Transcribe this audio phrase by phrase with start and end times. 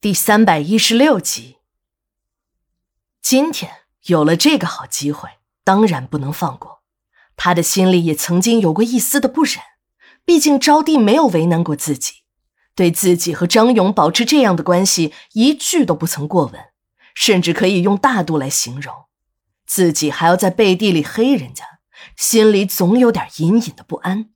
[0.00, 1.56] 第三百一十六集。
[3.20, 5.28] 今天有了这个好机会，
[5.64, 6.84] 当然不能放过。
[7.34, 9.56] 他的心里也曾经有过一丝的不忍，
[10.24, 12.22] 毕竟招娣没有为难过自己，
[12.76, 16.66] 对自己和张勇保持这样的关系，一句都不曾过问，
[17.12, 18.94] 甚至可以用大度来形容。
[19.66, 21.80] 自己还要在背地里黑人家，
[22.16, 24.30] 心里总有点隐隐的不安。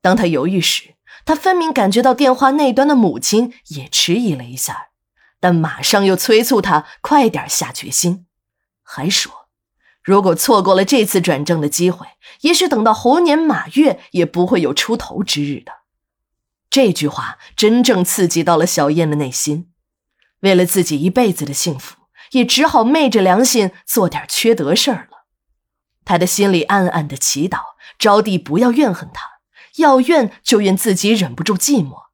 [0.00, 0.94] 当他犹豫时，
[1.28, 4.88] 他分明感觉到电话那端的母亲也迟疑了一下，
[5.38, 8.24] 但马上又催促他快点下决心，
[8.82, 9.46] 还说，
[10.02, 12.06] 如果错过了这次转正的机会，
[12.40, 15.72] 也许等到猴年马月也不会有出头之日的。
[16.70, 19.68] 这句话真正刺激到了小燕的内心，
[20.40, 21.96] 为了自己一辈子的幸福，
[22.30, 25.26] 也只好昧着良心做点缺德事儿了。
[26.06, 27.58] 他的心里暗暗的祈祷
[27.98, 29.37] 招娣不要怨恨他。
[29.78, 32.04] 要怨就怨自己忍不住寂寞，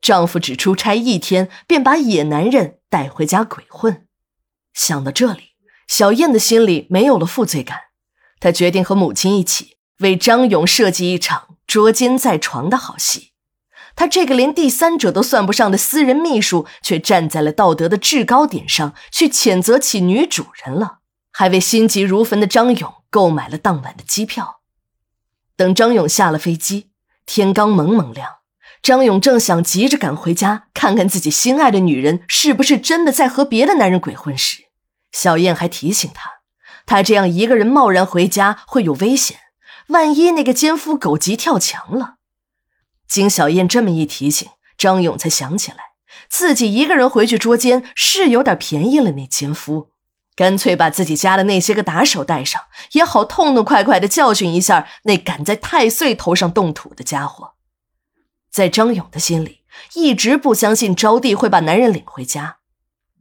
[0.00, 4.06] 丈夫只出差一天便把野男人带回家鬼混。
[4.72, 5.54] 想到这里，
[5.86, 7.78] 小燕的心里没有了负罪感，
[8.40, 13.32] 她决定和母亲一起为张勇设计一场捉奸在床的好戏。
[13.94, 20.98] 她这个连第三者都算不上的私人秘书，却站在了道德的制高点上去谴责起女主人了，
[21.32, 24.60] 还为心急如焚的张勇购买了当晚的机票。
[25.56, 26.90] 等张勇下了飞机。
[27.26, 28.36] 天刚蒙蒙亮，
[28.80, 34.62] 张勇正想急着赶回家看看自己心爱的女人是不是真的在和别的男人鬼混时，
[35.10, 36.30] 小燕还提醒他，
[36.86, 39.38] 他这样一个人贸然回家会有危险，
[39.88, 42.14] 万一那个奸夫狗急跳墙了。
[43.08, 45.78] 经小燕这么一提醒，张勇才想起来，
[46.28, 49.90] 自己一个人回去捉奸是有点便宜了那奸夫。
[50.36, 57.54] 干脆把自己家的那些个打手带上，也好痛痛快快的教训一下那敢在太岁头上动土的家伙。
[58.50, 59.62] 在张勇的心里，
[59.94, 62.58] 一直不相信招娣会把男人领回家。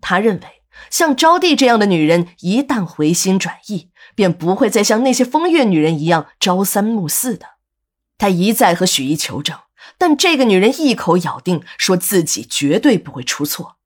[0.02, 7.56] 他认为，像招娣这样的女人，一旦回心转意，便不会再像那些风月女人一样朝三暮四的。
[8.18, 9.58] 他一再和许一求证，
[9.98, 13.78] 但这个女人一口咬定，说自己绝对不会出错。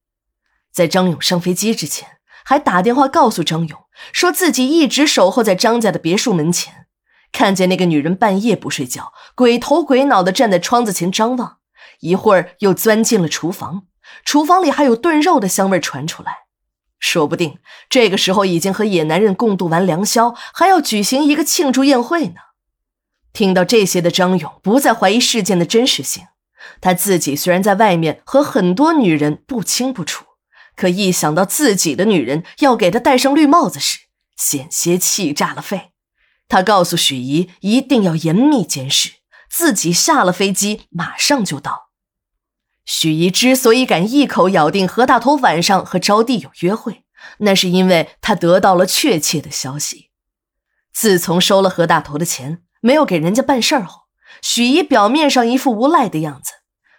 [0.71, 2.18] 在张勇上飞机之前。
[2.49, 3.79] 还打电话告诉张勇，
[4.11, 6.87] 说自己一直守候在张家的别墅门前，
[7.31, 11.57] 看见那个女人半夜不睡觉，鬼头鬼脑的站在窗子前张望，
[11.99, 13.83] 一会儿又钻进了厨房，
[14.25, 16.37] 厨房里还有炖肉的香味传出来，
[16.97, 22.41] 说不定这个时候已经和野男人共度完良宵，还要举行一个庆祝宴会呢。
[23.31, 26.23] 听到这些的张勇不再怀疑事件的真实性，
[26.81, 30.25] 他自己虽然在外面和很多女人不清不楚。
[30.79, 33.99] 可一想到自己的女人要给他戴上绿帽子时，
[34.37, 35.91] 险些气炸了肺。
[36.47, 39.15] 他告诉许怡一定要严密监视，
[39.51, 41.89] 自己下了飞机马上就到。
[42.85, 47.03] 许怡之所以敢一口咬定何大头晚上和招娣有约会，
[47.39, 50.11] 那是因为他得到了确切的消息。
[50.93, 54.03] 自从收了何大头的钱，没有给人家办事儿后，
[54.41, 56.53] 许怡表面上一副无赖的样子，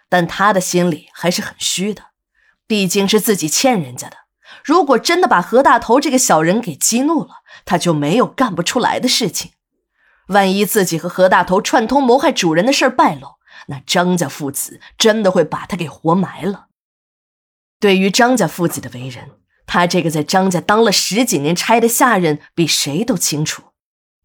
[0.07, 2.10] 但他的心里还是很虚的。
[2.71, 4.15] 毕竟是自己欠人家的，
[4.63, 9.51] 如果真的把何大头这个小人给激怒了，他就没有干不出来的事情。
[10.27, 13.35] 万一自己和何大头串通谋害主人的事败露，
[13.67, 16.67] 那张家父子真的会把他给活埋了。
[17.77, 19.31] 对于张家父子的为人，
[19.65, 23.63] 他这个在张家当了十几年差的下人比谁都清楚。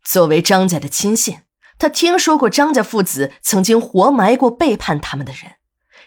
[0.05, 1.41] 作为张家的亲信，
[1.81, 5.56] 他听说过张家父子曾经活埋过背叛他们的人。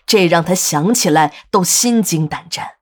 [0.06, 2.76] 这让他想起来都心惊胆战。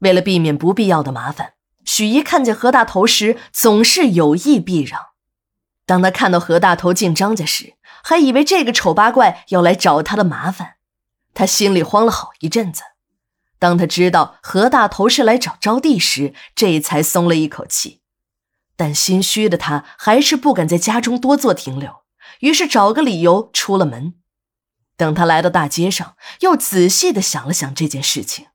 [0.00, 1.54] 为了避免不必要的麻烦，
[1.84, 5.00] 许一看见何大头时总是有意避让。
[5.86, 10.74] 当他看到何大头进张家时，还以为这个丑八怪要来找他的麻烦，
[11.34, 12.82] 他心里慌了好一阵子。
[13.58, 18.00] 当他知道何大头是来找招娣时，这才松了一口气。
[18.76, 22.02] 但心虚的他还是不敢在家中多做停留，
[22.40, 24.14] 于是找个理由出了门。
[25.02, 28.46] 等他来到大街上，又仔细的想了想这件事情。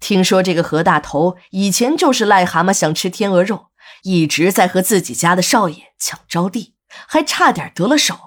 [0.00, 3.66] 听说这个何大头以前就是癞蛤蟆想吃天鹅肉，
[4.02, 6.72] 一直在和自己家的少爷抢招娣，
[7.06, 8.18] 还差点得了手。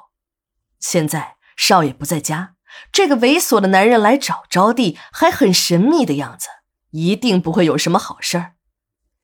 [0.79, 2.53] 现在少爷不在家，
[2.89, 6.47] 这个猥琐的男人来找招娣，还很神秘的样子，
[6.91, 8.53] 一定不会有什么好事儿。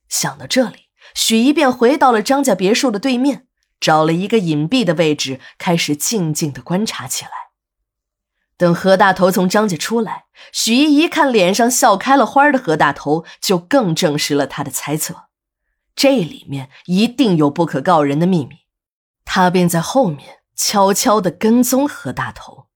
[0.09, 3.47] 想到这里，许一便回到了张家别墅的对面，
[3.79, 7.46] 找了一个隐蔽的位置，开始静静的观察起来。
[8.57, 15.25] 等何大头从张家出来，许姨一看脸上笑开了花的何大头，就更证实了他的猜测，
[15.95, 18.55] 这里面一定有不可告人的秘密，
[19.25, 22.66] 他便在后面悄悄地跟踪何大头。